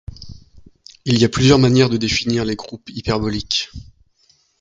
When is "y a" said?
1.19-1.29